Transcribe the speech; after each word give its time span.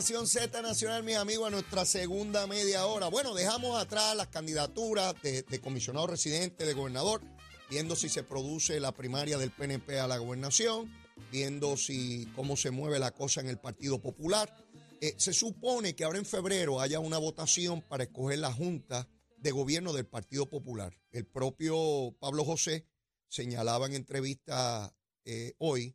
Nación 0.00 0.26
Z 0.26 0.62
Nacional, 0.62 1.02
mis 1.02 1.16
amigos, 1.16 1.48
a 1.48 1.50
nuestra 1.50 1.84
segunda 1.84 2.46
media 2.46 2.86
hora. 2.86 3.08
Bueno, 3.08 3.34
dejamos 3.34 3.78
atrás 3.78 4.16
las 4.16 4.28
candidaturas 4.28 5.14
de, 5.20 5.60
comisionado 5.60 6.06
residente, 6.06 6.64
de 6.64 6.72
gobernador, 6.72 7.20
viendo 7.68 7.94
si 7.94 8.08
se 8.08 8.22
produce 8.22 8.80
la 8.80 8.92
primaria 8.92 9.36
del 9.36 9.50
PNP 9.50 10.00
a 10.00 10.08
la 10.08 10.16
gobernación, 10.16 10.90
viendo 11.30 11.76
si 11.76 12.26
cómo 12.34 12.56
se 12.56 12.70
mueve 12.70 12.98
la 12.98 13.10
cosa 13.10 13.42
en 13.42 13.48
el 13.48 13.58
Partido 13.58 14.00
Popular. 14.00 14.56
Eh, 15.02 15.16
se 15.18 15.34
supone 15.34 15.94
que 15.94 16.04
ahora 16.04 16.16
en 16.16 16.24
febrero 16.24 16.80
haya 16.80 16.98
una 16.98 17.18
votación 17.18 17.82
para 17.82 18.04
escoger 18.04 18.38
la 18.38 18.54
Junta 18.54 19.06
de 19.36 19.50
Gobierno 19.50 19.92
del 19.92 20.06
Partido 20.06 20.46
Popular. 20.46 20.98
El 21.10 21.26
propio 21.26 22.16
Pablo 22.18 22.46
José 22.46 22.86
señalaba 23.28 23.84
en 23.84 23.92
entrevista 23.92 24.96
eh, 25.26 25.52
hoy 25.58 25.94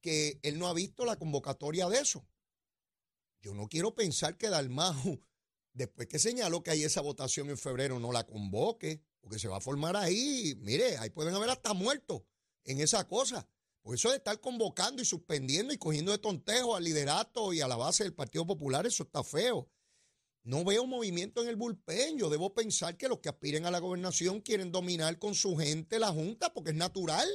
que 0.00 0.38
él 0.44 0.60
no 0.60 0.68
ha 0.68 0.74
visto 0.74 1.04
la 1.04 1.16
convocatoria 1.16 1.88
de 1.88 1.98
eso. 1.98 2.24
Yo 3.42 3.54
no 3.54 3.68
quiero 3.68 3.94
pensar 3.94 4.36
que 4.36 4.48
Dalmau, 4.48 5.20
después 5.72 6.08
que 6.08 6.18
señaló 6.18 6.62
que 6.62 6.70
hay 6.70 6.84
esa 6.84 7.00
votación 7.00 7.48
en 7.50 7.58
febrero, 7.58 7.98
no 7.98 8.12
la 8.12 8.26
convoque, 8.26 9.02
porque 9.20 9.38
se 9.38 9.48
va 9.48 9.58
a 9.58 9.60
formar 9.60 9.96
ahí. 9.96 10.54
Mire, 10.60 10.98
ahí 10.98 11.10
pueden 11.10 11.34
haber 11.34 11.50
hasta 11.50 11.74
muertos 11.74 12.22
en 12.64 12.80
esa 12.80 13.06
cosa. 13.06 13.48
Por 13.82 13.94
eso 13.94 14.10
de 14.10 14.16
estar 14.16 14.38
convocando 14.40 15.00
y 15.00 15.06
suspendiendo 15.06 15.72
y 15.72 15.78
cogiendo 15.78 16.12
de 16.12 16.18
tontejo 16.18 16.76
al 16.76 16.84
liderato 16.84 17.52
y 17.52 17.60
a 17.60 17.68
la 17.68 17.76
base 17.76 18.04
del 18.04 18.12
Partido 18.14 18.46
Popular, 18.46 18.86
eso 18.86 19.04
está 19.04 19.24
feo. 19.24 19.70
No 20.42 20.64
veo 20.64 20.86
movimiento 20.86 21.42
en 21.42 21.48
el 21.48 21.56
bullpen. 21.56 22.18
Yo 22.18 22.28
debo 22.30 22.54
pensar 22.54 22.96
que 22.96 23.08
los 23.08 23.20
que 23.20 23.28
aspiren 23.28 23.66
a 23.66 23.70
la 23.70 23.78
gobernación 23.78 24.40
quieren 24.40 24.72
dominar 24.72 25.18
con 25.18 25.34
su 25.34 25.56
gente 25.56 25.98
la 25.98 26.12
Junta, 26.12 26.52
porque 26.52 26.70
es 26.70 26.76
natural. 26.76 27.28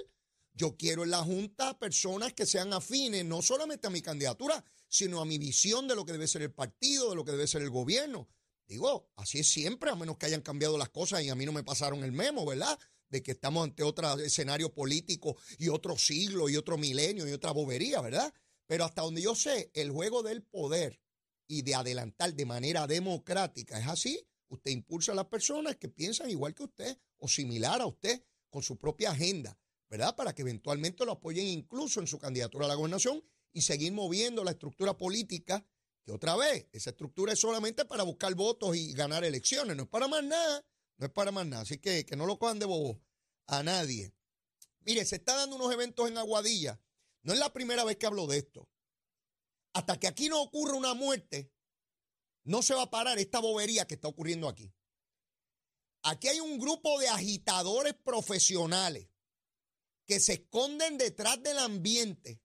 Yo 0.53 0.75
quiero 0.77 1.03
en 1.03 1.11
la 1.11 1.23
Junta 1.23 1.77
personas 1.77 2.33
que 2.33 2.45
sean 2.45 2.73
afines 2.73 3.25
no 3.25 3.41
solamente 3.41 3.87
a 3.87 3.91
mi 3.91 4.01
candidatura, 4.01 4.63
sino 4.87 5.21
a 5.21 5.25
mi 5.25 5.37
visión 5.37 5.87
de 5.87 5.95
lo 5.95 6.05
que 6.05 6.11
debe 6.11 6.27
ser 6.27 6.41
el 6.41 6.53
partido, 6.53 7.09
de 7.09 7.15
lo 7.15 7.25
que 7.25 7.31
debe 7.31 7.47
ser 7.47 7.61
el 7.61 7.69
gobierno. 7.69 8.27
Digo, 8.67 9.11
así 9.15 9.39
es 9.39 9.47
siempre, 9.47 9.91
a 9.91 9.95
menos 9.95 10.17
que 10.17 10.25
hayan 10.25 10.41
cambiado 10.41 10.77
las 10.77 10.89
cosas 10.89 11.23
y 11.23 11.29
a 11.29 11.35
mí 11.35 11.45
no 11.45 11.51
me 11.51 11.63
pasaron 11.63 12.03
el 12.03 12.11
memo, 12.11 12.45
¿verdad? 12.45 12.79
De 13.09 13.21
que 13.21 13.31
estamos 13.31 13.63
ante 13.63 13.83
otro 13.83 14.19
escenario 14.19 14.73
político 14.73 15.37
y 15.59 15.69
otro 15.69 15.97
siglo 15.97 16.49
y 16.49 16.57
otro 16.57 16.77
milenio 16.77 17.27
y 17.27 17.31
otra 17.31 17.51
bobería, 17.51 18.01
¿verdad? 18.01 18.33
Pero 18.65 18.85
hasta 18.85 19.03
donde 19.03 19.21
yo 19.21 19.35
sé, 19.35 19.69
el 19.73 19.91
juego 19.91 20.23
del 20.23 20.41
poder 20.41 20.99
y 21.47 21.61
de 21.61 21.75
adelantar 21.75 22.33
de 22.33 22.45
manera 22.45 22.87
democrática 22.87 23.79
es 23.79 23.87
así. 23.87 24.27
Usted 24.47 24.71
impulsa 24.71 25.11
a 25.11 25.15
las 25.15 25.25
personas 25.25 25.75
que 25.75 25.89
piensan 25.89 26.29
igual 26.29 26.55
que 26.55 26.63
usted 26.63 26.97
o 27.17 27.27
similar 27.27 27.81
a 27.81 27.85
usted 27.85 28.23
con 28.49 28.63
su 28.63 28.77
propia 28.77 29.11
agenda. 29.11 29.59
¿verdad? 29.89 30.15
Para 30.15 30.33
que 30.33 30.41
eventualmente 30.41 31.05
lo 31.05 31.13
apoyen 31.13 31.45
incluso 31.47 31.99
en 31.99 32.07
su 32.07 32.19
candidatura 32.19 32.65
a 32.65 32.69
la 32.69 32.75
gobernación 32.75 33.23
y 33.55 33.61
seguir 33.61 33.93
moviendo 33.93 34.43
la 34.43 34.51
estructura 34.51 34.97
política, 34.97 35.65
que 36.03 36.11
otra 36.11 36.35
vez, 36.35 36.67
esa 36.73 36.89
estructura 36.89 37.31
es 37.31 37.39
solamente 37.39 37.85
para 37.85 38.03
buscar 38.03 38.35
votos 38.35 38.75
y 38.75 38.91
ganar 38.91 39.23
elecciones, 39.23 39.77
no 39.77 39.83
es 39.83 39.89
para 39.89 40.09
más 40.09 40.25
nada, 40.25 40.61
no 40.97 41.05
es 41.05 41.11
para 41.13 41.31
más 41.31 41.47
nada. 41.47 41.61
Así 41.61 41.77
que 41.77 42.05
que 42.05 42.17
no 42.17 42.25
lo 42.25 42.37
cojan 42.37 42.59
de 42.59 42.65
bobo 42.65 43.01
a 43.47 43.63
nadie. 43.63 44.13
Mire, 44.81 45.05
se 45.05 45.15
está 45.15 45.37
dando 45.37 45.55
unos 45.55 45.71
eventos 45.71 46.05
en 46.09 46.17
Aguadilla. 46.17 46.81
No 47.23 47.31
es 47.31 47.39
la 47.39 47.53
primera 47.53 47.85
vez 47.85 47.95
que 47.95 48.05
hablo 48.05 48.27
de 48.27 48.39
esto. 48.39 48.67
Hasta 49.71 49.97
que 49.97 50.07
aquí 50.07 50.27
no 50.27 50.41
ocurra 50.41 50.73
una 50.73 50.93
muerte, 50.93 51.49
no 52.43 52.61
se 52.61 52.73
va 52.73 52.83
a 52.83 52.91
parar 52.91 53.17
esta 53.19 53.39
bobería 53.39 53.87
que 53.87 53.95
está 53.95 54.09
ocurriendo 54.09 54.49
aquí. 54.49 54.73
Aquí 56.03 56.27
hay 56.27 56.41
un 56.41 56.59
grupo 56.59 56.99
de 56.99 57.07
agitadores 57.07 57.93
profesionales 57.93 59.07
que 60.05 60.19
se 60.19 60.33
esconden 60.33 60.97
detrás 60.97 61.41
del 61.41 61.57
ambiente 61.57 62.41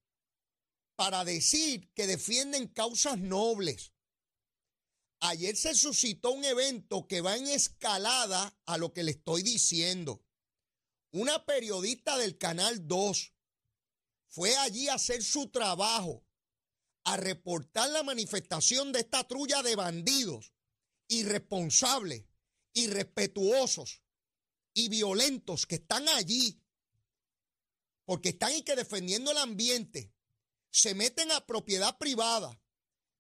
para 1.01 1.25
decir 1.25 1.91
que 1.95 2.07
defienden 2.07 2.69
causas 2.69 3.19
nobles. 3.19 3.95
Ayer 5.21 5.57
se 5.57 5.75
suscitó 5.75 6.31
un 6.31 6.45
evento 6.45 7.09
que 7.09 7.23
va 7.23 7.39
en 7.39 7.47
escalada 7.47 8.55
a 8.67 8.77
lo 8.77 8.93
que 8.93 9.03
le 9.03 9.13
estoy 9.13 9.43
diciendo. 9.43 10.23
Una 11.11 11.47
periodista 11.47 12.19
del 12.19 12.37
Canal 12.37 12.87
2 12.87 13.33
fue 14.29 14.55
allí 14.59 14.89
a 14.89 14.97
hacer 14.97 15.25
su 15.25 15.49
trabajo, 15.49 16.23
a 17.05 17.17
reportar 17.17 17.89
la 17.89 18.03
manifestación 18.03 18.93
de 18.93 19.01
esta 19.01 19.27
trulla 19.27 19.63
de 19.63 19.77
bandidos 19.77 20.53
irresponsables, 21.09 22.27
irrespetuosos 22.75 24.03
y 24.75 24.91
violentos 24.91 25.65
que 25.65 25.77
están 25.77 26.07
allí 26.11 26.61
porque 28.05 28.31
están 28.31 28.53
y 28.55 28.63
que 28.65 28.77
defendiendo 28.77 29.31
el 29.31 29.39
ambiente, 29.39 30.13
se 30.71 30.95
meten 30.95 31.31
a 31.33 31.47
propiedad 31.47 31.99
privada. 31.99 32.61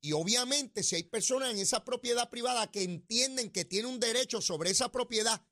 Y 0.00 0.12
obviamente 0.12 0.82
si 0.82 0.96
hay 0.96 1.02
personas 1.02 1.50
en 1.50 1.58
esa 1.58 1.84
propiedad 1.84 2.30
privada 2.30 2.70
que 2.70 2.82
entienden 2.82 3.50
que 3.50 3.64
tienen 3.64 3.92
un 3.92 4.00
derecho 4.00 4.40
sobre 4.40 4.70
esa 4.70 4.90
propiedad, 4.90 5.44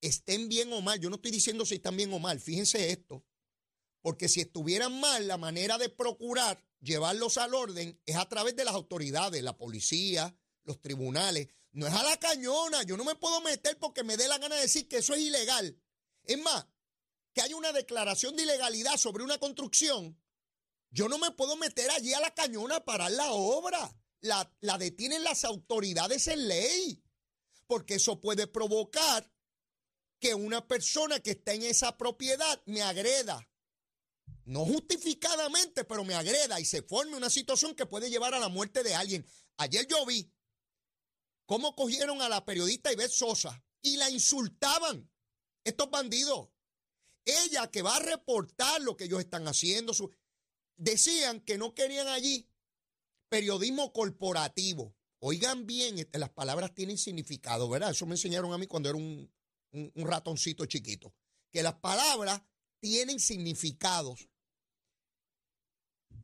estén 0.00 0.48
bien 0.48 0.72
o 0.72 0.80
mal. 0.80 1.00
Yo 1.00 1.08
no 1.08 1.16
estoy 1.16 1.30
diciendo 1.30 1.64
si 1.64 1.76
están 1.76 1.96
bien 1.96 2.12
o 2.12 2.18
mal, 2.18 2.40
fíjense 2.40 2.90
esto. 2.90 3.24
Porque 4.02 4.28
si 4.28 4.40
estuvieran 4.40 5.00
mal, 5.00 5.26
la 5.26 5.36
manera 5.36 5.78
de 5.78 5.88
procurar 5.88 6.62
llevarlos 6.80 7.38
al 7.38 7.54
orden 7.54 8.00
es 8.06 8.16
a 8.16 8.28
través 8.28 8.54
de 8.54 8.64
las 8.64 8.74
autoridades, 8.74 9.42
la 9.42 9.56
policía, 9.56 10.36
los 10.64 10.80
tribunales. 10.80 11.48
No 11.72 11.86
es 11.86 11.92
a 11.92 12.02
la 12.02 12.16
cañona. 12.18 12.82
Yo 12.84 12.96
no 12.96 13.04
me 13.04 13.16
puedo 13.16 13.40
meter 13.40 13.78
porque 13.78 14.04
me 14.04 14.16
dé 14.16 14.28
la 14.28 14.38
gana 14.38 14.56
de 14.56 14.62
decir 14.62 14.88
que 14.88 14.98
eso 14.98 15.14
es 15.14 15.22
ilegal. 15.22 15.80
Es 16.22 16.38
más, 16.40 16.66
que 17.32 17.40
hay 17.42 17.52
una 17.54 17.72
declaración 17.72 18.36
de 18.36 18.44
ilegalidad 18.44 18.96
sobre 18.96 19.24
una 19.24 19.38
construcción, 19.38 20.18
yo 20.90 21.08
no 21.08 21.18
me 21.18 21.30
puedo 21.32 21.56
meter 21.56 21.90
allí 21.90 22.12
a 22.14 22.20
la 22.20 22.34
cañona 22.34 22.76
a 22.76 22.84
parar 22.84 23.10
la 23.12 23.32
obra. 23.32 23.94
La, 24.20 24.50
la 24.60 24.78
detienen 24.78 25.22
las 25.24 25.44
autoridades 25.44 26.26
en 26.26 26.48
ley, 26.48 27.02
porque 27.66 27.96
eso 27.96 28.20
puede 28.20 28.46
provocar 28.46 29.30
que 30.18 30.34
una 30.34 30.66
persona 30.66 31.20
que 31.20 31.32
está 31.32 31.52
en 31.52 31.62
esa 31.62 31.96
propiedad 31.96 32.62
me 32.66 32.82
agreda. 32.82 33.48
No 34.44 34.64
justificadamente, 34.64 35.84
pero 35.84 36.04
me 36.04 36.14
agreda 36.14 36.60
y 36.60 36.64
se 36.64 36.82
forme 36.82 37.16
una 37.16 37.30
situación 37.30 37.74
que 37.74 37.86
puede 37.86 38.10
llevar 38.10 38.34
a 38.34 38.38
la 38.38 38.48
muerte 38.48 38.82
de 38.82 38.94
alguien. 38.94 39.26
Ayer 39.56 39.86
yo 39.86 40.04
vi 40.06 40.32
cómo 41.46 41.74
cogieron 41.74 42.22
a 42.22 42.28
la 42.28 42.44
periodista 42.44 42.92
Ivette 42.92 43.12
Sosa 43.12 43.62
y 43.82 43.96
la 43.96 44.10
insultaban. 44.10 45.10
Estos 45.64 45.90
bandidos. 45.90 46.50
Ella 47.24 47.68
que 47.72 47.82
va 47.82 47.96
a 47.96 48.00
reportar 48.00 48.80
lo 48.82 48.96
que 48.96 49.04
ellos 49.04 49.18
están 49.18 49.48
haciendo. 49.48 49.92
Decían 50.76 51.40
que 51.40 51.58
no 51.58 51.74
querían 51.74 52.08
allí 52.08 52.48
periodismo 53.28 53.92
corporativo. 53.92 54.94
Oigan 55.18 55.66
bien, 55.66 55.98
este, 55.98 56.18
las 56.18 56.30
palabras 56.30 56.74
tienen 56.74 56.98
significado, 56.98 57.68
¿verdad? 57.68 57.90
Eso 57.90 58.06
me 58.06 58.14
enseñaron 58.14 58.52
a 58.52 58.58
mí 58.58 58.66
cuando 58.66 58.88
era 58.88 58.98
un, 58.98 59.30
ratoncito 59.94 60.66
chiquito. 60.66 61.14
Que 61.50 61.62
las 61.62 61.74
palabras 61.74 62.42
tienen 62.80 63.18
significados. 63.20 64.28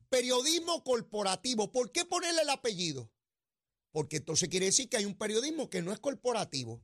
Periodismo 0.09 0.85
corporativo. 0.85 1.73
¿Por 1.73 1.91
qué 1.91 2.05
ponerle 2.05 2.43
el 2.43 2.51
apellido? 2.51 3.11
Porque 3.91 4.19
entonces 4.19 4.49
quiere 4.49 4.67
decir 4.67 4.89
que 4.89 4.99
hay 4.99 5.05
un 5.05 5.17
periodismo 5.17 5.69
que 5.69 5.83
no 5.83 5.93
es 5.93 6.01
corporativo. 6.01 6.83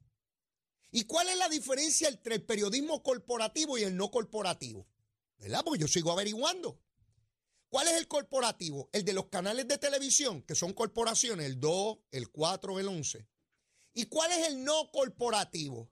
¿Y 0.91 1.05
cuál 1.05 1.29
es 1.29 1.37
la 1.37 1.49
diferencia 1.49 2.09
entre 2.09 2.37
el 2.37 2.45
periodismo 2.45 3.03
corporativo 3.03 3.77
y 3.77 3.83
el 3.83 3.97
no 3.97 4.11
corporativo? 4.11 4.87
¿Verdad? 5.39 5.63
Porque 5.65 5.81
yo 5.81 5.89
sigo 5.89 6.11
averiguando. 6.11 6.81
¿Cuál 7.69 7.89
es 7.89 7.95
el 7.95 8.09
corporativo? 8.09 8.89
El 8.93 9.05
de 9.05 9.13
los 9.13 9.27
canales 9.27 9.69
de 9.69 9.79
televisión, 9.79 10.43
que 10.43 10.55
son 10.55 10.73
corporaciones, 10.73 11.47
el 11.47 11.61
2, 11.61 11.99
el 12.13 12.31
4, 12.31 12.81
el 12.81 12.89
11. 12.89 13.27
¿Y 13.95 14.07
cuál 14.07 14.33
es 14.33 14.49
el 14.49 14.65
no 14.65 14.91
corporativo? 14.91 15.91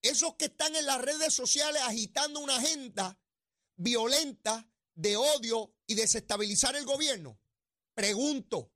Esos 0.00 0.34
que 0.36 0.46
están 0.46 0.74
en 0.76 0.86
las 0.86 1.00
redes 1.00 1.32
sociales 1.34 1.82
agitando 1.82 2.40
una 2.40 2.56
agenda 2.56 3.18
violenta 3.76 4.68
de 4.94 5.16
odio 5.16 5.74
y 5.86 5.94
desestabilizar 5.94 6.76
el 6.76 6.84
gobierno. 6.84 7.40
Pregunto, 7.94 8.72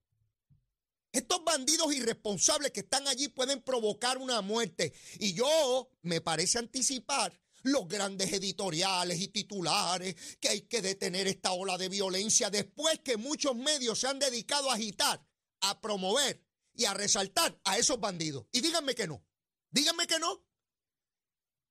estos 1.12 1.44
bandidos 1.44 1.94
irresponsables 1.94 2.72
que 2.72 2.80
están 2.80 3.06
allí 3.08 3.28
pueden 3.28 3.62
provocar 3.62 4.18
una 4.18 4.40
muerte. 4.40 4.92
Y 5.18 5.32
yo 5.32 5.90
me 6.02 6.20
parece 6.20 6.58
anticipar 6.58 7.40
los 7.66 7.88
grandes 7.88 8.32
editoriales 8.32 9.20
y 9.20 9.28
titulares, 9.28 10.14
que 10.40 10.48
hay 10.48 10.60
que 10.62 10.82
detener 10.82 11.26
esta 11.26 11.52
ola 11.52 11.76
de 11.76 11.88
violencia, 11.88 12.48
después 12.48 13.00
que 13.00 13.16
muchos 13.16 13.56
medios 13.56 13.98
se 13.98 14.06
han 14.06 14.18
dedicado 14.18 14.70
a 14.70 14.74
agitar, 14.74 15.26
a 15.60 15.80
promover 15.80 16.42
y 16.74 16.84
a 16.84 16.94
resaltar 16.94 17.58
a 17.64 17.76
esos 17.76 17.98
bandidos. 17.98 18.46
Y 18.52 18.60
díganme 18.60 18.94
que 18.94 19.06
no, 19.06 19.24
díganme 19.70 20.06
que 20.06 20.18
no. 20.18 20.44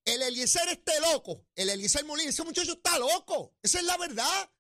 El 0.04 0.22
Eliezer 0.22 0.68
esté 0.68 1.00
loco, 1.00 1.48
el 1.56 1.70
Eliezer 1.70 2.06
Molina, 2.06 2.30
ese 2.30 2.44
muchacho 2.44 2.74
está 2.74 3.00
loco, 3.00 3.56
esa 3.64 3.80
es 3.80 3.86
la 3.86 3.98
verdad. 3.98 4.52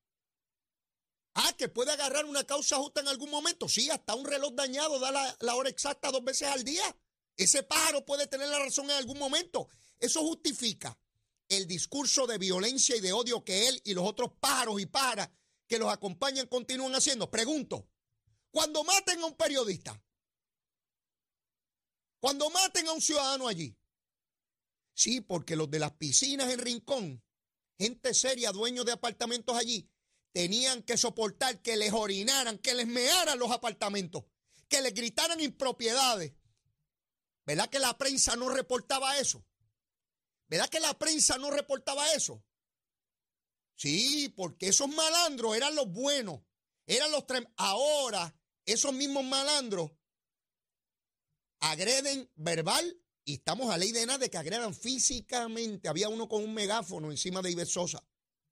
Ah, 1.33 1.53
que 1.57 1.67
puede 1.67 1.91
agarrar 1.91 2.23
una 2.23 2.45
causa 2.45 2.77
justa 2.77 3.01
en 3.01 3.09
algún 3.09 3.29
momento. 3.29 3.67
Sí, 3.67 3.89
hasta 3.89 4.15
un 4.15 4.25
reloj 4.25 4.53
dañado 4.53 4.99
da 4.99 5.11
la, 5.11 5.37
la 5.41 5.55
hora 5.55 5.69
exacta 5.69 6.09
dos 6.09 6.23
veces 6.23 6.47
al 6.47 6.63
día. 6.63 6.97
Ese 7.35 7.61
pájaro 7.61 8.05
puede 8.05 8.25
tener 8.27 8.47
la 8.47 8.59
razón 8.59 8.85
en 8.85 8.95
algún 8.95 9.19
momento. 9.19 9.67
Eso 9.99 10.21
justifica 10.21 10.97
el 11.49 11.67
discurso 11.67 12.27
de 12.27 12.37
violencia 12.37 12.95
y 12.95 13.01
de 13.01 13.13
odio 13.13 13.43
que 13.43 13.67
él 13.67 13.81
y 13.83 13.93
los 13.93 14.07
otros 14.07 14.31
pájaros 14.39 14.81
y 14.81 14.85
pájaras 14.85 15.29
que 15.67 15.79
los 15.79 15.91
acompañan 15.91 16.47
continúan 16.47 16.95
haciendo. 16.95 17.29
Pregunto, 17.29 17.87
cuando 18.51 18.83
maten 18.83 19.19
a 19.21 19.25
un 19.25 19.35
periodista, 19.35 20.01
cuando 22.19 22.49
maten 22.49 22.87
a 22.87 22.93
un 22.93 23.01
ciudadano 23.01 23.47
allí, 23.47 23.77
sí, 24.93 25.21
porque 25.21 25.55
los 25.55 25.69
de 25.69 25.79
las 25.79 25.91
piscinas 25.93 26.51
en 26.51 26.59
Rincón, 26.59 27.23
gente 27.77 28.13
seria, 28.13 28.51
dueños 28.51 28.85
de 28.85 28.93
apartamentos 28.93 29.55
allí, 29.55 29.89
tenían 30.31 30.83
que 30.83 30.97
soportar 30.97 31.61
que 31.61 31.77
les 31.77 31.93
orinaran, 31.93 32.57
que 32.57 32.73
les 32.73 32.87
mearan 32.87 33.39
los 33.39 33.51
apartamentos, 33.51 34.23
que 34.67 34.81
les 34.81 34.93
gritaran 34.93 35.39
impropiedades. 35.39 36.33
¿Verdad 37.45 37.69
que 37.69 37.79
la 37.79 37.97
prensa 37.97 38.35
no 38.35 38.49
reportaba 38.49 39.17
eso? 39.19 39.45
¿Verdad 40.47 40.69
que 40.69 40.79
la 40.79 40.97
prensa 40.97 41.37
no 41.37 41.51
reportaba 41.51 42.13
eso? 42.13 42.43
Sí, 43.75 44.33
porque 44.35 44.69
esos 44.69 44.87
malandros 44.87 45.55
eran 45.55 45.75
los 45.75 45.91
buenos, 45.91 46.41
eran 46.85 47.11
los 47.11 47.25
Ahora, 47.57 48.35
esos 48.65 48.93
mismos 48.93 49.25
malandros 49.25 49.91
agreden 51.59 52.29
verbal 52.35 53.01
y 53.25 53.35
estamos 53.35 53.73
a 53.73 53.77
ley 53.77 53.91
de 53.91 54.05
nada 54.05 54.19
de 54.19 54.29
que 54.29 54.37
agredan 54.37 54.73
físicamente. 54.73 55.89
Había 55.89 56.09
uno 56.09 56.29
con 56.29 56.43
un 56.43 56.53
megáfono 56.53 57.11
encima 57.11 57.41
de 57.41 57.51
Iber 57.51 57.67
Sosa. 57.67 58.05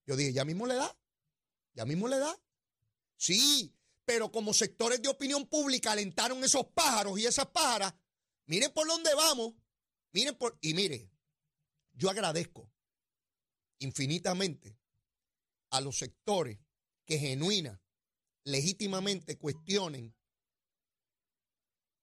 Yo 0.06 0.16
dije, 0.16 0.34
ya 0.34 0.46
mismo 0.46 0.66
le 0.66 0.76
da, 0.76 0.98
ya 1.74 1.86
mismo 1.86 2.08
le 2.08 2.18
da. 2.18 2.38
Sí, 3.16 3.74
pero 4.04 4.32
como 4.32 4.54
sectores 4.54 5.02
de 5.02 5.10
opinión 5.10 5.46
pública 5.48 5.92
alentaron 5.92 6.44
esos 6.44 6.66
pájaros 6.74 7.20
y 7.20 7.26
esas 7.26 7.48
pájaras, 7.48 7.94
miren 8.48 8.74
por 8.74 8.88
dónde 8.88 9.14
vamos, 9.14 9.54
miren 10.12 10.36
por, 10.36 10.58
y 10.60 10.74
mire, 10.74 11.13
yo 11.94 12.10
agradezco 12.10 12.72
infinitamente 13.80 14.78
a 15.70 15.82
los 15.82 15.98
sectores 15.98 16.60
que 17.06 17.20
genuina, 17.20 17.82
legítimamente 18.44 19.38
cuestionen 19.38 20.16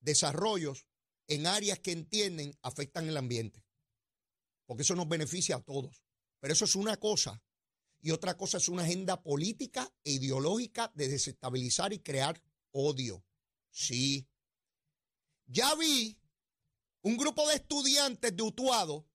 desarrollos 0.00 0.86
en 1.28 1.46
áreas 1.46 1.78
que 1.78 1.92
entienden 1.92 2.56
afectan 2.62 3.08
el 3.08 3.16
ambiente. 3.16 3.64
Porque 4.66 4.82
eso 4.82 4.94
nos 4.94 5.08
beneficia 5.08 5.56
a 5.56 5.62
todos. 5.62 6.02
Pero 6.40 6.52
eso 6.52 6.64
es 6.64 6.74
una 6.74 6.96
cosa. 6.96 7.42
Y 8.00 8.12
otra 8.12 8.36
cosa 8.36 8.58
es 8.58 8.68
una 8.68 8.82
agenda 8.82 9.22
política 9.22 9.92
e 10.04 10.12
ideológica 10.12 10.90
de 10.94 11.08
desestabilizar 11.08 11.92
y 11.92 12.00
crear 12.00 12.42
odio. 12.72 13.24
Sí. 13.70 14.28
Ya 15.46 15.74
vi 15.74 16.18
un 17.02 17.16
grupo 17.16 17.46
de 17.48 17.56
estudiantes 17.56 18.34
de 18.34 18.42
Utuado 18.42 19.09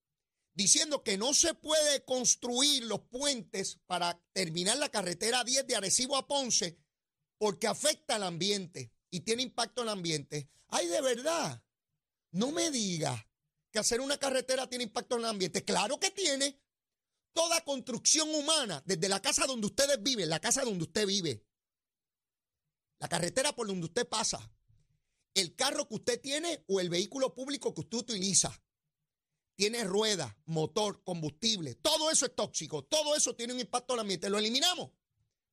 diciendo 0.55 1.03
que 1.03 1.17
no 1.17 1.33
se 1.33 1.53
puede 1.53 2.03
construir 2.05 2.85
los 2.85 3.01
puentes 3.01 3.79
para 3.85 4.19
terminar 4.33 4.77
la 4.77 4.89
carretera 4.89 5.43
10 5.43 5.67
de 5.67 5.75
Arecibo 5.75 6.15
a 6.17 6.27
Ponce 6.27 6.79
porque 7.37 7.67
afecta 7.67 8.15
al 8.15 8.23
ambiente 8.23 8.91
y 9.11 9.19
tiene 9.19 9.43
impacto 9.43 9.81
en 9.81 9.89
el 9.89 9.93
ambiente. 9.93 10.49
Ay, 10.69 10.87
de 10.87 11.01
verdad, 11.01 11.61
no 12.31 12.51
me 12.51 12.71
diga 12.71 13.29
que 13.71 13.79
hacer 13.79 13.99
una 13.99 14.17
carretera 14.17 14.67
tiene 14.67 14.85
impacto 14.85 15.15
en 15.15 15.21
el 15.21 15.27
ambiente. 15.27 15.63
Claro 15.63 15.99
que 15.99 16.11
tiene. 16.11 16.59
Toda 17.33 17.65
construcción 17.65 18.33
humana, 18.33 18.81
desde 18.85 19.09
la 19.09 19.21
casa 19.21 19.45
donde 19.45 19.67
ustedes 19.67 20.01
viven, 20.01 20.29
la 20.29 20.39
casa 20.39 20.63
donde 20.63 20.85
usted 20.85 21.05
vive, 21.05 21.45
la 22.97 23.09
carretera 23.09 23.53
por 23.53 23.67
donde 23.67 23.87
usted 23.87 24.07
pasa, 24.07 24.49
el 25.33 25.53
carro 25.53 25.85
que 25.85 25.95
usted 25.95 26.21
tiene 26.21 26.63
o 26.69 26.79
el 26.79 26.89
vehículo 26.89 27.35
público 27.35 27.73
que 27.73 27.81
usted 27.81 27.97
utiliza, 27.97 28.57
tiene 29.55 29.83
rueda, 29.83 30.37
motor, 30.45 31.03
combustible, 31.03 31.75
todo 31.75 32.11
eso 32.11 32.25
es 32.25 32.35
tóxico, 32.35 32.83
todo 32.83 33.15
eso 33.15 33.35
tiene 33.35 33.53
un 33.53 33.59
impacto 33.59 33.93
el 33.93 34.01
ambiente. 34.01 34.29
Lo 34.29 34.37
eliminamos. 34.37 34.91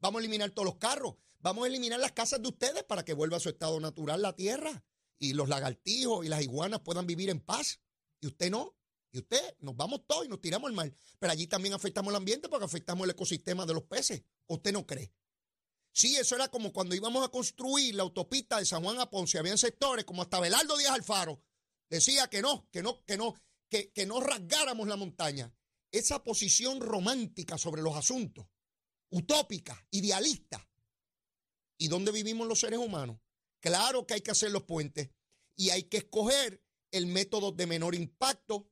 Vamos 0.01 0.19
a 0.19 0.23
eliminar 0.25 0.51
todos 0.51 0.67
los 0.67 0.77
carros, 0.77 1.15
vamos 1.39 1.65
a 1.65 1.69
eliminar 1.69 2.01
las 2.01 2.13
casas 2.13 2.43
de 2.43 2.49
ustedes 2.49 2.83
para 2.83 3.05
que 3.05 3.15
vuelva 3.15 3.37
a 3.37 3.41
su 3.41 3.49
estado 3.49 3.79
natural 3.79 4.21
la 4.21 4.35
tierra 4.35 4.85
y 5.19 5.35
los 5.35 5.49
lagartijos 5.49 6.27
y 6.27 6.29
las 6.29 6.43
iguanas 6.43 6.81
puedan 6.81 7.07
vivir 7.07 7.31
en 7.31 7.41
paz. 7.41 7.81
Y 8.21 8.27
usted 8.27 8.51
no. 8.51 8.77
Y 9.13 9.19
usted, 9.19 9.57
nos 9.61 9.77
vamos 9.77 10.01
todos 10.07 10.25
y 10.25 10.29
nos 10.29 10.41
tiramos 10.41 10.69
al 10.69 10.75
mar. 10.75 10.93
Pero 11.19 11.33
allí 11.33 11.47
también 11.47 11.75
afectamos 11.75 12.11
el 12.11 12.17
ambiente 12.17 12.49
porque 12.49 12.65
afectamos 12.65 13.05
el 13.05 13.11
ecosistema 13.11 13.67
de 13.67 13.75
los 13.75 13.85
peces. 13.85 14.23
¿Usted 14.47 14.73
no 14.73 14.87
cree? 14.87 15.13
Sí, 15.93 16.17
eso 16.17 16.35
era 16.35 16.49
como 16.49 16.73
cuando 16.73 16.95
íbamos 16.95 17.25
a 17.25 17.29
construir 17.29 17.95
la 17.95 18.03
autopista 18.03 18.59
de 18.59 18.65
San 18.65 18.83
Juan 18.83 18.99
a 18.99 19.11
Ponce. 19.11 19.39
Habían 19.39 19.59
sectores 19.59 20.05
como 20.07 20.23
hasta 20.23 20.41
Belardo 20.41 20.77
Díaz 20.79 20.95
Alfaro. 20.95 21.43
Decía 21.91 22.29
que 22.29 22.41
no, 22.41 22.67
que 22.73 22.83
no, 22.83 23.05
que 23.05 23.19
no, 23.19 23.35
que, 23.93 24.07
no 24.07 24.21
rasgáramos 24.21 24.87
la 24.87 24.97
montaña. 24.97 25.55
Esa 25.91 26.23
posición 26.23 26.81
romántica 26.81 27.57
sobre 27.57 27.83
los 27.83 27.97
asuntos, 27.97 28.47
utópica, 29.11 29.87
idealista. 29.91 30.69
¿Y 31.79 31.89
dónde 31.89 32.13
vivimos 32.13 32.47
los 32.47 32.61
seres 32.61 32.79
humanos? 32.79 33.19
Claro 33.61 34.07
que 34.07 34.15
hay 34.15 34.21
que 34.21 34.31
hacer 34.31 34.51
los 34.51 34.65
puentes 34.65 35.11
y 35.57 35.71
hay 35.71 35.85
que 35.85 35.99
escoger 35.99 36.65
el 36.91 37.07
método 37.07 37.53
de 37.53 37.67
menor 37.67 37.95
impacto, 37.95 38.71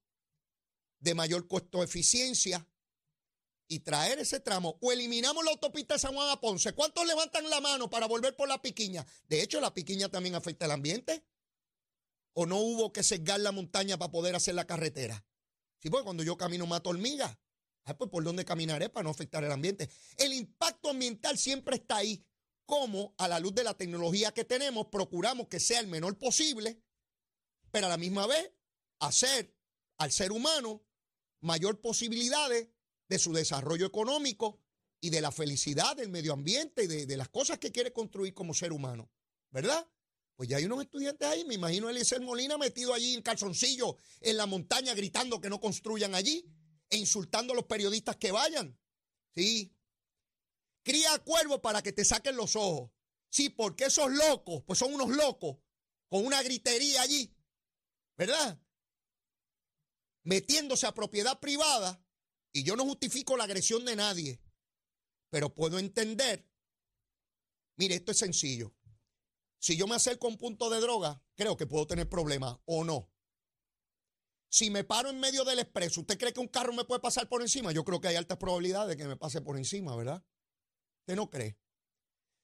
de 0.98 1.14
mayor 1.14 1.48
costo 1.48 1.82
eficiencia 1.82 2.66
y 3.68 3.80
traer 3.80 4.18
ese 4.18 4.40
tramo. 4.40 4.78
O 4.80 4.92
eliminamos 4.92 5.44
la 5.44 5.52
autopista 5.52 5.94
de 5.94 6.00
San 6.00 6.14
Juan 6.14 6.30
a 6.30 6.40
Ponce. 6.40 6.72
¿Cuántos 6.72 7.06
levantan 7.06 7.48
la 7.48 7.60
mano 7.60 7.88
para 7.88 8.06
volver 8.06 8.36
por 8.36 8.48
la 8.48 8.60
piquiña? 8.60 9.06
De 9.28 9.42
hecho, 9.42 9.60
la 9.60 9.72
piquiña 9.72 10.08
también 10.08 10.34
afecta 10.34 10.66
al 10.66 10.72
ambiente 10.72 11.24
o 12.40 12.46
no 12.46 12.56
hubo 12.56 12.90
que 12.90 13.02
sesgar 13.02 13.38
la 13.40 13.52
montaña 13.52 13.98
para 13.98 14.10
poder 14.10 14.34
hacer 14.34 14.54
la 14.54 14.66
carretera. 14.66 15.26
Sí, 15.78 15.90
porque 15.90 16.04
cuando 16.04 16.22
yo 16.22 16.38
camino 16.38 16.66
mato 16.66 16.88
hormigas. 16.88 17.36
Ah, 17.84 17.98
pues 17.98 18.10
por 18.10 18.24
dónde 18.24 18.46
caminaré 18.46 18.88
para 18.88 19.04
no 19.04 19.10
afectar 19.10 19.44
el 19.44 19.52
ambiente. 19.52 19.90
El 20.16 20.32
impacto 20.32 20.88
ambiental 20.88 21.36
siempre 21.36 21.76
está 21.76 21.96
ahí. 21.96 22.24
Como 22.64 23.14
a 23.18 23.28
la 23.28 23.40
luz 23.40 23.54
de 23.54 23.64
la 23.64 23.74
tecnología 23.74 24.32
que 24.32 24.46
tenemos, 24.46 24.86
procuramos 24.86 25.48
que 25.48 25.60
sea 25.60 25.80
el 25.80 25.88
menor 25.88 26.16
posible, 26.16 26.82
pero 27.70 27.86
a 27.86 27.90
la 27.90 27.98
misma 27.98 28.26
vez 28.26 28.52
hacer 29.00 29.54
al 29.98 30.10
ser 30.10 30.32
humano 30.32 30.82
mayor 31.40 31.82
posibilidades 31.82 32.68
de 33.06 33.18
su 33.18 33.34
desarrollo 33.34 33.84
económico 33.84 34.62
y 34.98 35.10
de 35.10 35.20
la 35.20 35.30
felicidad 35.30 35.94
del 35.94 36.08
medio 36.08 36.32
ambiente 36.32 36.84
y 36.84 36.86
de, 36.86 37.04
de 37.04 37.16
las 37.18 37.28
cosas 37.28 37.58
que 37.58 37.70
quiere 37.70 37.92
construir 37.92 38.32
como 38.32 38.54
ser 38.54 38.72
humano. 38.72 39.10
¿Verdad? 39.50 39.86
Pues 40.40 40.48
ya 40.48 40.56
hay 40.56 40.64
unos 40.64 40.80
estudiantes 40.80 41.28
ahí, 41.28 41.44
me 41.44 41.56
imagino 41.56 41.86
a 41.86 41.90
Eliezer 41.90 42.18
Molina 42.22 42.56
metido 42.56 42.94
allí 42.94 43.12
en 43.12 43.20
calzoncillo 43.20 43.98
en 44.22 44.38
la 44.38 44.46
montaña 44.46 44.94
gritando 44.94 45.38
que 45.38 45.50
no 45.50 45.60
construyan 45.60 46.14
allí 46.14 46.50
e 46.88 46.96
insultando 46.96 47.52
a 47.52 47.56
los 47.56 47.66
periodistas 47.66 48.16
que 48.16 48.32
vayan. 48.32 48.80
Sí. 49.34 49.76
Cría 50.82 51.18
cuervo 51.18 51.60
para 51.60 51.82
que 51.82 51.92
te 51.92 52.06
saquen 52.06 52.36
los 52.36 52.56
ojos. 52.56 52.90
Sí, 53.28 53.50
porque 53.50 53.84
esos 53.84 54.10
locos, 54.10 54.62
pues 54.66 54.78
son 54.78 54.94
unos 54.94 55.10
locos 55.10 55.58
con 56.08 56.24
una 56.24 56.42
gritería 56.42 57.02
allí, 57.02 57.36
¿verdad? 58.16 58.58
Metiéndose 60.22 60.86
a 60.86 60.94
propiedad 60.94 61.38
privada 61.38 62.02
y 62.50 62.62
yo 62.62 62.76
no 62.76 62.86
justifico 62.86 63.36
la 63.36 63.44
agresión 63.44 63.84
de 63.84 63.94
nadie, 63.94 64.40
pero 65.28 65.54
puedo 65.54 65.78
entender. 65.78 66.48
Mire, 67.76 67.96
esto 67.96 68.12
es 68.12 68.18
sencillo. 68.18 68.74
Si 69.60 69.76
yo 69.76 69.86
me 69.86 69.94
acerco 69.94 70.26
a 70.26 70.30
un 70.30 70.38
punto 70.38 70.70
de 70.70 70.80
droga, 70.80 71.22
creo 71.36 71.56
que 71.56 71.66
puedo 71.66 71.86
tener 71.86 72.08
problemas 72.08 72.56
o 72.64 72.82
no. 72.82 73.12
Si 74.48 74.70
me 74.70 74.84
paro 74.84 75.10
en 75.10 75.20
medio 75.20 75.44
del 75.44 75.60
expreso, 75.60 76.00
¿usted 76.00 76.18
cree 76.18 76.32
que 76.32 76.40
un 76.40 76.48
carro 76.48 76.72
me 76.72 76.84
puede 76.84 77.00
pasar 77.00 77.28
por 77.28 77.42
encima? 77.42 77.70
Yo 77.70 77.84
creo 77.84 78.00
que 78.00 78.08
hay 78.08 78.16
altas 78.16 78.38
probabilidades 78.38 78.88
de 78.88 78.96
que 78.96 79.06
me 79.06 79.16
pase 79.16 79.42
por 79.42 79.58
encima, 79.58 79.94
¿verdad? 79.94 80.24
¿Usted 81.02 81.14
no 81.14 81.28
cree? 81.28 81.58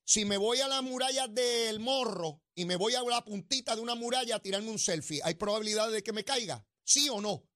Si 0.04 0.24
me 0.24 0.36
voy 0.36 0.60
a 0.60 0.68
la 0.68 0.82
muralla 0.82 1.26
del 1.26 1.80
morro 1.80 2.42
y 2.54 2.66
me 2.66 2.76
voy 2.76 2.94
a 2.94 3.02
la 3.02 3.24
puntita 3.24 3.74
de 3.74 3.80
una 3.80 3.94
muralla 3.94 4.36
a 4.36 4.42
tirarme 4.42 4.70
un 4.70 4.78
selfie, 4.78 5.20
¿hay 5.24 5.34
probabilidades 5.34 5.94
de 5.94 6.02
que 6.02 6.12
me 6.12 6.22
caiga? 6.22 6.64
¿Sí 6.84 7.08
o 7.08 7.20
no? 7.20 7.48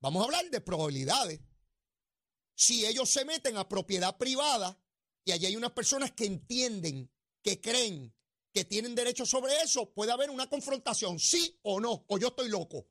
Vamos 0.00 0.20
a 0.20 0.24
hablar 0.26 0.50
de 0.50 0.60
probabilidades. 0.60 1.40
Si 2.56 2.84
ellos 2.84 3.08
se 3.08 3.24
meten 3.24 3.56
a 3.56 3.68
propiedad 3.68 4.18
privada 4.18 4.78
y 5.24 5.32
allí 5.32 5.46
hay 5.46 5.56
unas 5.56 5.72
personas 5.72 6.12
que 6.12 6.26
entienden, 6.26 7.10
que 7.42 7.60
creen 7.60 8.14
que 8.54 8.64
tienen 8.64 8.94
derecho 8.94 9.26
sobre 9.26 9.60
eso, 9.62 9.92
puede 9.92 10.12
haber 10.12 10.30
una 10.30 10.48
confrontación, 10.48 11.18
sí 11.18 11.58
o 11.62 11.80
no, 11.80 12.04
o 12.06 12.18
yo 12.18 12.28
estoy 12.28 12.48
loco. 12.48 12.86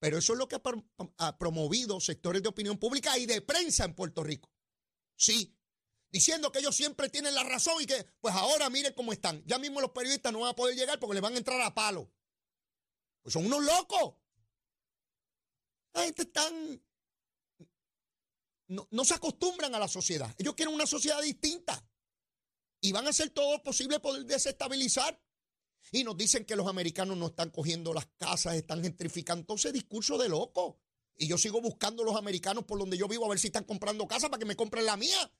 Pero 0.00 0.18
eso 0.18 0.32
es 0.32 0.38
lo 0.38 0.48
que 0.48 0.56
ha, 1.18 1.38
promovido 1.38 2.00
sectores 2.00 2.42
de 2.42 2.48
opinión 2.48 2.78
pública 2.78 3.16
y 3.16 3.26
de 3.26 3.40
prensa 3.40 3.84
en 3.84 3.94
Puerto 3.94 4.24
Rico. 4.24 4.50
Sí, 5.14 5.56
diciendo 6.10 6.50
que 6.50 6.58
ellos 6.58 6.74
siempre 6.74 7.08
tienen 7.08 7.34
la 7.34 7.44
razón 7.44 7.80
y 7.80 7.86
que, 7.86 8.06
pues 8.20 8.34
ahora 8.34 8.68
miren 8.70 8.92
cómo 8.94 9.12
están. 9.12 9.42
Ya 9.46 9.58
mismo 9.58 9.80
los 9.80 9.92
periodistas 9.92 10.32
no 10.32 10.40
van 10.40 10.50
a 10.50 10.56
poder 10.56 10.76
llegar 10.76 10.98
porque 10.98 11.14
le 11.14 11.20
van 11.20 11.34
a 11.34 11.38
entrar 11.38 11.60
a 11.60 11.74
palo. 11.74 12.12
Pues 13.22 13.32
son 13.32 13.46
unos 13.46 13.64
locos. 13.64 14.14
La 15.92 16.02
gente 16.04 16.22
están. 16.22 16.82
No, 18.66 18.86
no 18.90 19.04
se 19.04 19.14
acostumbran 19.14 19.74
a 19.74 19.78
la 19.78 19.88
sociedad. 19.88 20.32
Ellos 20.38 20.54
quieren 20.54 20.74
una 20.74 20.86
sociedad 20.86 21.22
distinta. 21.22 21.87
Y 22.80 22.92
van 22.92 23.06
a 23.06 23.10
hacer 23.10 23.30
todo 23.30 23.56
lo 23.56 23.62
posible 23.62 24.00
por 24.00 24.24
desestabilizar. 24.24 25.20
Y 25.92 26.04
nos 26.04 26.16
dicen 26.16 26.44
que 26.44 26.56
los 26.56 26.66
americanos 26.66 27.16
no 27.16 27.28
están 27.28 27.50
cogiendo 27.50 27.94
las 27.94 28.06
casas, 28.18 28.54
están 28.54 28.82
gentrificando. 28.82 29.54
ese 29.54 29.72
discurso 29.72 30.18
de 30.18 30.28
loco. 30.28 30.78
Y 31.16 31.26
yo 31.26 31.36
sigo 31.36 31.60
buscando 31.60 32.02
a 32.02 32.06
los 32.06 32.16
americanos 32.16 32.64
por 32.64 32.78
donde 32.78 32.96
yo 32.96 33.08
vivo 33.08 33.24
a 33.24 33.28
ver 33.28 33.38
si 33.38 33.48
están 33.48 33.64
comprando 33.64 34.06
casas 34.06 34.30
para 34.30 34.38
que 34.38 34.44
me 34.44 34.54
compren 34.56 34.86
la 34.86 34.96
mía. 34.96 35.32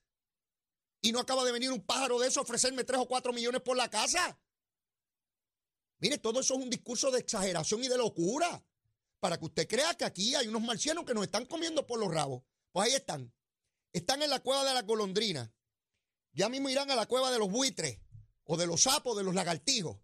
Y 1.00 1.12
no 1.12 1.21
acaba 1.21 1.45
de 1.45 1.52
venir 1.52 1.71
un 1.71 1.83
pájaro 1.83 2.18
de 2.18 2.28
eso 2.28 2.40
a 2.40 2.42
ofrecerme 2.42 2.83
tres 2.83 3.00
o 3.00 3.07
cuatro 3.07 3.33
millones 3.33 3.61
por 3.61 3.76
la 3.76 3.88
casa. 3.88 4.40
Mire, 6.00 6.18
todo 6.18 6.40
eso 6.40 6.54
es 6.54 6.61
un 6.61 6.71
discurso 6.71 7.11
de 7.11 7.21
exageración 7.21 7.83
y 7.85 7.88
de 7.88 7.97
locura. 7.97 8.64
Para 9.21 9.38
que 9.38 9.47
usted 9.47 9.68
crea 9.68 9.95
que 9.95 10.04
aquí 10.04 10.35
hay 10.35 10.49
unos 10.49 10.62
marcianos 10.62 11.04
que 11.04 11.14
nos 11.14 11.25
están 11.25 11.47
comiendo 11.47 11.87
por 11.87 11.99
los 11.99 12.12
rabos. 12.12 12.42
Pues 12.73 12.88
ahí 12.88 12.95
están. 12.95 13.33
Están 13.92 14.23
en 14.23 14.30
la 14.30 14.40
cueva 14.40 14.64
de 14.64 14.75
la 14.75 14.83
golondrina. 14.83 15.52
Ya 16.32 16.49
mismo 16.49 16.68
irán 16.68 16.90
a 16.90 16.97
la 16.97 17.06
cueva 17.06 17.30
de 17.30 17.38
los 17.38 17.50
buitres 17.50 18.00
o 18.44 18.56
de 18.56 18.66
los 18.66 18.82
sapos, 18.82 19.16
de 19.16 19.25
los 19.25 19.35
lagartijos. 19.35 19.99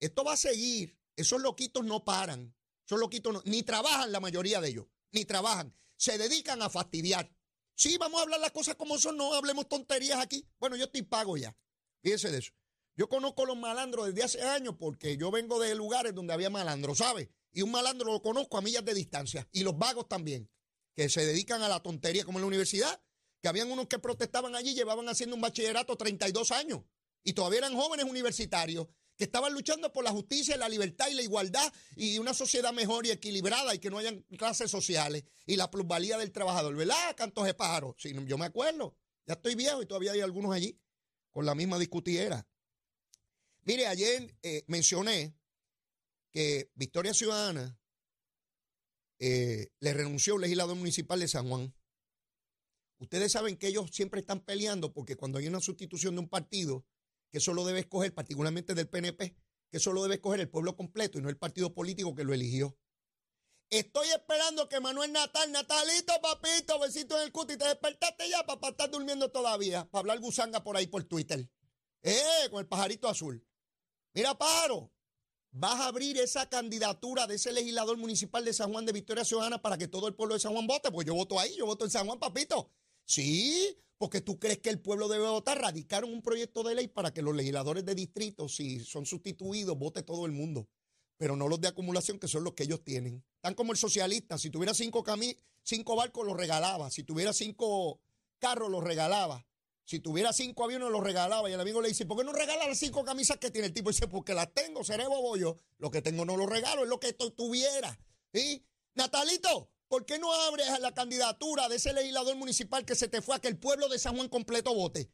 Esto 0.00 0.24
va 0.24 0.34
a 0.34 0.36
seguir. 0.36 0.98
Esos 1.16 1.40
loquitos 1.40 1.84
no 1.84 2.04
paran. 2.04 2.54
Esos 2.86 2.98
loquitos 2.98 3.44
ni 3.44 3.62
trabajan 3.62 4.12
la 4.12 4.20
mayoría 4.20 4.60
de 4.60 4.68
ellos, 4.68 4.86
ni 5.12 5.24
trabajan. 5.24 5.76
Se 5.96 6.16
dedican 6.16 6.62
a 6.62 6.70
fastidiar. 6.70 7.30
Sí, 7.74 7.98
vamos 7.98 8.18
a 8.18 8.22
hablar 8.22 8.40
las 8.40 8.52
cosas 8.52 8.76
como 8.76 8.98
son, 8.98 9.16
no 9.16 9.34
hablemos 9.34 9.68
tonterías 9.68 10.20
aquí. 10.20 10.48
Bueno, 10.58 10.76
yo 10.76 10.84
estoy 10.84 11.02
pago 11.02 11.36
ya. 11.36 11.56
Fíjense 12.02 12.30
de 12.30 12.38
eso. 12.38 12.52
Yo 12.96 13.08
conozco 13.08 13.44
a 13.44 13.46
los 13.46 13.56
malandros 13.56 14.06
desde 14.06 14.24
hace 14.24 14.42
años 14.42 14.74
porque 14.78 15.16
yo 15.16 15.30
vengo 15.30 15.60
de 15.60 15.74
lugares 15.74 16.14
donde 16.14 16.32
había 16.32 16.50
malandros, 16.50 16.98
¿sabe? 16.98 17.30
Y 17.52 17.62
un 17.62 17.70
malandro 17.70 18.12
lo 18.12 18.22
conozco 18.22 18.58
a 18.58 18.62
millas 18.62 18.84
de 18.84 18.94
distancia. 18.94 19.48
Y 19.52 19.62
los 19.62 19.78
vagos 19.78 20.08
también, 20.08 20.50
que 20.96 21.08
se 21.08 21.24
dedican 21.24 21.62
a 21.62 21.68
la 21.68 21.80
tontería 21.80 22.24
como 22.24 22.38
en 22.38 22.42
la 22.42 22.48
universidad, 22.48 23.00
que 23.40 23.48
habían 23.48 23.70
unos 23.70 23.86
que 23.86 23.98
protestaban 23.98 24.54
allí, 24.54 24.74
llevaban 24.74 25.08
haciendo 25.08 25.36
un 25.36 25.42
bachillerato 25.42 25.96
32 25.96 26.50
años 26.52 26.80
y 27.22 27.32
todavía 27.32 27.58
eran 27.58 27.74
jóvenes 27.74 28.06
universitarios 28.06 28.88
que 29.16 29.24
estaban 29.24 29.52
luchando 29.52 29.92
por 29.92 30.04
la 30.04 30.12
justicia, 30.12 30.56
la 30.56 30.68
libertad 30.68 31.08
y 31.08 31.14
la 31.14 31.22
igualdad 31.22 31.72
y 31.96 32.18
una 32.18 32.32
sociedad 32.32 32.72
mejor 32.72 33.04
y 33.04 33.10
equilibrada 33.10 33.74
y 33.74 33.80
que 33.80 33.90
no 33.90 33.98
hayan 33.98 34.22
clases 34.38 34.70
sociales 34.70 35.24
y 35.44 35.56
la 35.56 35.70
plusvalía 35.70 36.16
del 36.18 36.30
trabajador, 36.30 36.76
¿verdad? 36.76 37.16
Cantos 37.16 37.44
de 37.44 37.54
pájaros. 37.54 37.96
Sí, 37.98 38.14
yo 38.26 38.38
me 38.38 38.46
acuerdo, 38.46 38.96
ya 39.26 39.34
estoy 39.34 39.56
viejo 39.56 39.82
y 39.82 39.86
todavía 39.86 40.12
hay 40.12 40.20
algunos 40.20 40.54
allí 40.54 40.80
con 41.30 41.44
la 41.44 41.56
misma 41.56 41.78
discutiera. 41.78 42.46
Mire, 43.64 43.86
ayer 43.88 44.34
eh, 44.42 44.64
mencioné 44.68 45.36
que 46.30 46.70
Victoria 46.74 47.12
Ciudadana 47.12 47.78
eh, 49.18 49.68
le 49.80 49.94
renunció 49.94 50.36
al 50.36 50.42
legislador 50.42 50.76
municipal 50.76 51.18
de 51.18 51.28
San 51.28 51.48
Juan. 51.48 51.74
Ustedes 52.98 53.32
saben 53.32 53.56
que 53.56 53.68
ellos 53.68 53.90
siempre 53.92 54.20
están 54.20 54.40
peleando 54.40 54.92
porque 54.92 55.16
cuando 55.16 55.38
hay 55.38 55.46
una 55.46 55.60
sustitución 55.60 56.14
de 56.14 56.20
un 56.20 56.28
partido, 56.28 56.84
que 57.30 57.38
eso 57.38 57.52
lo 57.52 57.64
debe 57.64 57.80
escoger, 57.80 58.12
particularmente 58.12 58.74
del 58.74 58.88
PNP, 58.88 59.36
que 59.70 59.76
eso 59.76 59.92
lo 59.92 60.02
debe 60.02 60.16
escoger 60.16 60.40
el 60.40 60.48
pueblo 60.48 60.76
completo 60.76 61.18
y 61.18 61.22
no 61.22 61.28
el 61.28 61.36
partido 61.36 61.72
político 61.74 62.14
que 62.14 62.24
lo 62.24 62.34
eligió. 62.34 62.76
Estoy 63.70 64.08
esperando 64.08 64.68
que 64.68 64.80
Manuel 64.80 65.12
Natal, 65.12 65.52
Natalito, 65.52 66.14
papito, 66.22 66.78
besito 66.80 67.18
en 67.18 67.24
el 67.24 67.32
cuti, 67.32 67.58
te 67.58 67.66
despertaste 67.66 68.28
ya, 68.30 68.42
papá, 68.44 68.70
estás 68.70 68.90
durmiendo 68.90 69.30
todavía, 69.30 69.84
para 69.90 70.00
hablar 70.00 70.20
gusanga 70.20 70.64
por 70.64 70.76
ahí 70.76 70.86
por 70.86 71.04
Twitter. 71.04 71.50
Eh, 72.02 72.48
con 72.50 72.60
el 72.60 72.66
pajarito 72.66 73.08
azul. 73.08 73.46
Mira, 74.14 74.36
paro, 74.38 74.90
vas 75.50 75.80
a 75.80 75.88
abrir 75.88 76.16
esa 76.18 76.48
candidatura 76.48 77.26
de 77.26 77.34
ese 77.34 77.52
legislador 77.52 77.98
municipal 77.98 78.42
de 78.42 78.54
San 78.54 78.72
Juan 78.72 78.86
de 78.86 78.92
Victoria 78.92 79.24
Ciudadana 79.24 79.60
para 79.60 79.76
que 79.76 79.86
todo 79.86 80.08
el 80.08 80.14
pueblo 80.14 80.34
de 80.34 80.40
San 80.40 80.52
Juan 80.52 80.66
vote, 80.66 80.90
pues 80.90 81.06
yo 81.06 81.14
voto 81.14 81.38
ahí, 81.38 81.54
yo 81.56 81.66
voto 81.66 81.84
en 81.84 81.90
San 81.90 82.06
Juan, 82.06 82.18
papito. 82.18 82.72
Sí, 83.08 83.74
porque 83.96 84.20
tú 84.20 84.38
crees 84.38 84.58
que 84.58 84.68
el 84.68 84.80
pueblo 84.80 85.08
debe 85.08 85.26
votar. 85.26 85.58
Radicaron 85.58 86.12
un 86.12 86.20
proyecto 86.20 86.62
de 86.62 86.74
ley 86.74 86.88
para 86.88 87.12
que 87.12 87.22
los 87.22 87.34
legisladores 87.34 87.86
de 87.86 87.94
distrito, 87.94 88.50
si 88.50 88.84
son 88.84 89.06
sustituidos, 89.06 89.78
vote 89.78 90.02
todo 90.02 90.26
el 90.26 90.32
mundo. 90.32 90.68
Pero 91.16 91.34
no 91.34 91.48
los 91.48 91.58
de 91.58 91.68
acumulación, 91.68 92.18
que 92.18 92.28
son 92.28 92.44
los 92.44 92.52
que 92.52 92.64
ellos 92.64 92.84
tienen. 92.84 93.24
Tan 93.40 93.54
como 93.54 93.72
el 93.72 93.78
socialista. 93.78 94.36
Si 94.36 94.50
tuviera 94.50 94.74
cinco, 94.74 95.02
cinco 95.62 95.96
barcos, 95.96 96.26
los 96.26 96.36
regalaba. 96.36 96.90
Si 96.90 97.02
tuviera 97.02 97.32
cinco 97.32 97.98
carros, 98.38 98.70
los 98.70 98.84
regalaba. 98.84 99.46
Si 99.84 100.00
tuviera 100.00 100.34
cinco 100.34 100.64
aviones, 100.64 100.90
los 100.90 101.02
regalaba. 101.02 101.48
Y 101.48 101.54
el 101.54 101.60
amigo 101.60 101.80
le 101.80 101.88
dice, 101.88 102.04
¿por 102.04 102.18
qué 102.18 102.24
no 102.24 102.34
regala 102.34 102.68
las 102.68 102.78
cinco 102.78 103.06
camisas 103.06 103.38
que 103.38 103.50
tiene? 103.50 103.68
El 103.68 103.72
tipo 103.72 103.88
dice, 103.88 104.06
porque 104.06 104.34
las 104.34 104.52
tengo, 104.52 104.84
seré 104.84 105.06
bobo 105.08 105.38
yo. 105.38 105.56
Lo 105.78 105.90
que 105.90 106.02
tengo 106.02 106.26
no 106.26 106.36
lo 106.36 106.44
regalo, 106.44 106.82
es 106.82 106.90
lo 106.90 107.00
que 107.00 107.14
tuviera. 107.14 107.98
¿Sí? 108.34 108.62
Natalito, 108.94 109.70
¿Por 109.88 110.04
qué 110.04 110.18
no 110.18 110.32
abres 110.32 110.66
la 110.80 110.92
candidatura 110.92 111.68
de 111.68 111.76
ese 111.76 111.94
legislador 111.94 112.36
municipal 112.36 112.84
que 112.84 112.94
se 112.94 113.08
te 113.08 113.22
fue 113.22 113.36
a 113.36 113.40
que 113.40 113.48
el 113.48 113.58
pueblo 113.58 113.88
de 113.88 113.98
San 113.98 114.14
Juan 114.16 114.28
completo 114.28 114.74
vote? 114.74 115.10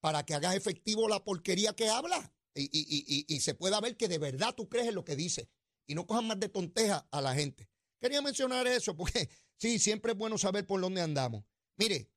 Para 0.00 0.24
que 0.24 0.34
hagas 0.34 0.54
efectivo 0.54 1.08
la 1.08 1.24
porquería 1.24 1.74
que 1.74 1.88
habla 1.88 2.32
y, 2.54 3.40
se 3.40 3.54
pueda 3.54 3.80
ver 3.80 3.96
que 3.96 4.08
de 4.08 4.18
verdad 4.18 4.54
tú 4.54 4.68
crees 4.68 4.88
en 4.88 4.94
lo 4.94 5.04
que 5.04 5.16
dice 5.16 5.48
y 5.86 5.94
no 5.94 6.06
cojas 6.06 6.24
más 6.24 6.38
de 6.38 6.48
tonteja 6.48 7.08
a 7.10 7.20
la 7.20 7.34
gente. 7.34 7.68
Quería 7.98 8.20
mencionar 8.22 8.66
eso 8.66 8.94
porque 8.94 9.28
sí, 9.56 9.78
siempre 9.78 10.12
es 10.12 10.18
bueno 10.18 10.36
saber 10.36 10.66
por 10.66 10.80
dónde 10.80 11.00
andamos. 11.00 11.44
Mire, 11.76 12.10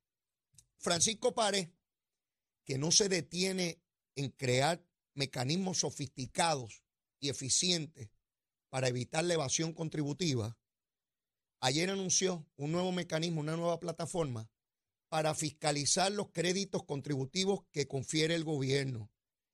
Francisco 0.77 1.33
Párez, 1.33 1.69
que 2.65 2.77
no 2.77 2.91
se 2.91 3.07
detiene 3.07 3.81
en 4.15 4.29
crear 4.29 4.85
mecanismos 5.13 5.79
sofisticados 5.79 6.83
y 7.19 7.29
eficientes 7.29 8.09
para 8.69 8.89
evitar 8.89 9.23
la 9.23 9.35
evasión 9.35 9.73
contributiva, 9.73 10.57
Ayer 11.65 11.89
anunció 11.89 12.45
un 12.57 12.73
nuevo 12.73 12.91
mecanismo, 12.91 13.39
una 13.39 13.55
nueva 13.55 13.79
plataforma 13.79 14.49
para 15.07 15.33
fiscalizar 15.33 16.11
los 16.11 16.29
créditos 16.31 16.83
contributivos 16.83 17.61
que 17.71 17.87
confiere 17.87 18.35
el 18.35 18.43
gobierno. 18.43 19.09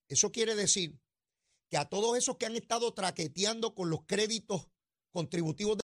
Eso 0.07 0.31
quiere 0.31 0.55
decir 0.55 0.99
que 1.69 1.77
a 1.77 1.87
todos 1.87 2.17
esos 2.17 2.37
que 2.37 2.47
han 2.47 2.55
estado 2.55 2.95
traqueteando 2.95 3.75
con 3.75 3.91
los 3.91 4.07
créditos 4.07 4.69
contributivos 5.11 5.77